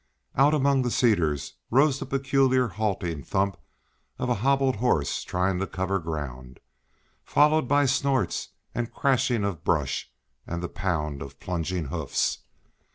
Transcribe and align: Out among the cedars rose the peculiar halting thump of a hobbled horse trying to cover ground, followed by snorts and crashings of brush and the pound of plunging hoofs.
Out 0.35 0.55
among 0.55 0.81
the 0.81 0.89
cedars 0.89 1.57
rose 1.69 1.99
the 1.99 2.07
peculiar 2.07 2.69
halting 2.69 3.21
thump 3.21 3.55
of 4.17 4.29
a 4.29 4.33
hobbled 4.41 4.77
horse 4.77 5.21
trying 5.23 5.59
to 5.59 5.67
cover 5.67 5.99
ground, 5.99 6.59
followed 7.23 7.67
by 7.67 7.85
snorts 7.85 8.47
and 8.73 8.91
crashings 8.91 9.45
of 9.45 9.63
brush 9.63 10.11
and 10.47 10.63
the 10.63 10.69
pound 10.69 11.21
of 11.21 11.39
plunging 11.39 11.85
hoofs. 11.89 12.39